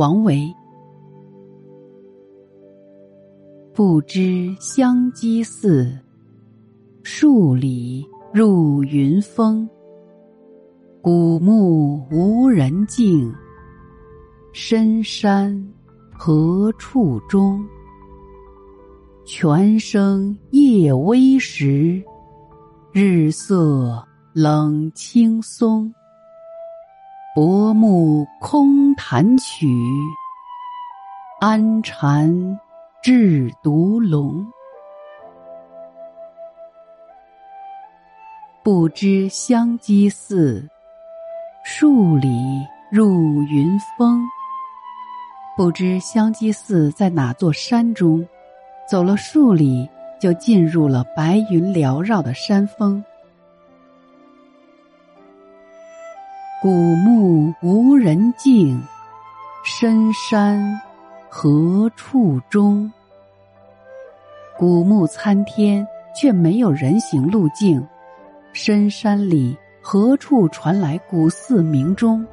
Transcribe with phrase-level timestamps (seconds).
[0.00, 0.50] 王维，
[3.74, 5.94] 不知香积寺，
[7.02, 9.68] 数里入云峰。
[11.02, 13.30] 古木无人径，
[14.54, 15.70] 深山
[16.10, 17.62] 何处钟？
[19.26, 22.02] 泉声夜微时，
[22.90, 25.92] 日色冷青松。
[27.32, 29.68] 薄暮空弹曲，
[31.40, 32.58] 安禅
[33.04, 34.44] 制独龙。
[38.64, 40.68] 不知香积寺，
[41.64, 42.28] 数里
[42.90, 44.20] 入云峰。
[45.56, 48.26] 不知香积寺在哪座山中，
[48.88, 49.88] 走了数里
[50.20, 53.04] 就进入了白云缭绕的山峰。
[56.62, 58.78] 古木无人径，
[59.64, 60.78] 深山
[61.30, 62.92] 何处钟？
[64.58, 67.82] 古木参天，却没有人行路径。
[68.52, 72.26] 深山里何处传来古寺鸣钟？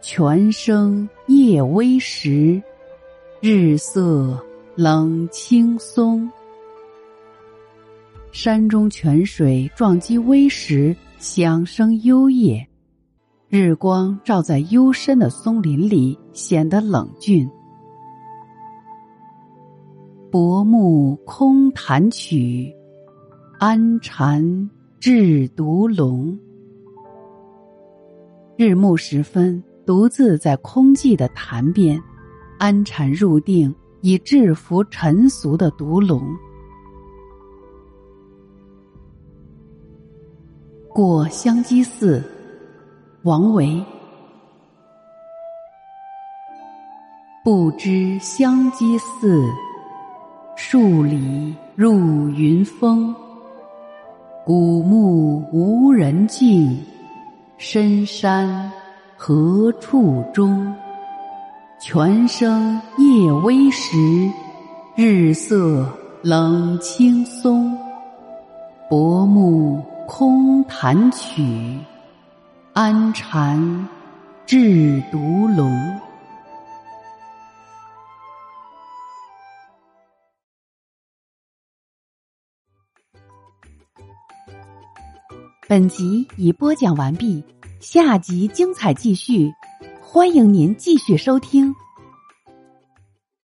[0.00, 2.62] 泉声夜微时，
[3.42, 4.42] 日色
[4.76, 6.26] 冷青松。
[8.32, 10.96] 山中泉水撞击微石。
[11.24, 12.68] 响声幽咽，
[13.48, 17.48] 日光照在幽深的松林里，显得冷峻。
[20.30, 22.70] 薄暮空弹曲，
[23.58, 24.68] 安禅
[25.00, 26.38] 制独龙。
[28.58, 31.98] 日暮时分，独自在空寂的潭边
[32.58, 36.22] 安禅入定，以制服尘俗的独龙。
[40.94, 42.22] 过香积寺，
[43.24, 43.84] 王维。
[47.42, 49.42] 不知香积寺，
[50.54, 53.12] 数里入云峰。
[54.46, 56.78] 古木无人径，
[57.58, 58.70] 深山
[59.16, 60.72] 何处钟？
[61.80, 63.96] 泉声夜微时，
[64.94, 65.88] 日色
[66.22, 67.76] 冷青松。
[68.88, 69.82] 薄暮。
[70.06, 71.78] 空弹曲，
[72.74, 73.88] 安禅
[74.46, 76.00] 制独龙。
[85.66, 87.42] 本集已播讲完毕，
[87.80, 89.50] 下集精彩继续，
[90.02, 91.74] 欢迎您继续收听。